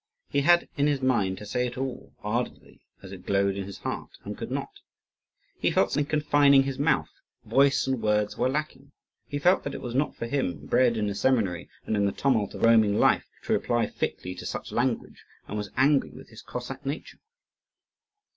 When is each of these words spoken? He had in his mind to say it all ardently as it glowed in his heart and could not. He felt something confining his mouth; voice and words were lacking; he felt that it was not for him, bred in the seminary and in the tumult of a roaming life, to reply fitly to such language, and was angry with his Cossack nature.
He 0.29 0.41
had 0.41 0.67
in 0.77 0.87
his 0.87 0.99
mind 1.03 1.37
to 1.37 1.45
say 1.45 1.67
it 1.67 1.77
all 1.77 2.11
ardently 2.23 2.81
as 3.03 3.11
it 3.11 3.23
glowed 3.23 3.55
in 3.55 3.65
his 3.65 3.77
heart 3.77 4.09
and 4.23 4.35
could 4.35 4.49
not. 4.49 4.71
He 5.59 5.69
felt 5.69 5.91
something 5.91 6.09
confining 6.09 6.63
his 6.63 6.79
mouth; 6.79 7.11
voice 7.45 7.85
and 7.85 8.01
words 8.01 8.35
were 8.35 8.49
lacking; 8.49 8.93
he 9.27 9.37
felt 9.37 9.63
that 9.63 9.75
it 9.75 9.79
was 9.83 9.93
not 9.93 10.15
for 10.15 10.25
him, 10.25 10.65
bred 10.65 10.97
in 10.97 11.05
the 11.05 11.13
seminary 11.13 11.69
and 11.85 11.95
in 11.95 12.07
the 12.07 12.11
tumult 12.11 12.55
of 12.55 12.63
a 12.63 12.67
roaming 12.67 12.97
life, 12.99 13.27
to 13.43 13.53
reply 13.53 13.85
fitly 13.85 14.33
to 14.33 14.45
such 14.47 14.71
language, 14.71 15.23
and 15.47 15.55
was 15.55 15.69
angry 15.77 16.09
with 16.09 16.29
his 16.29 16.41
Cossack 16.41 16.83
nature. 16.83 17.19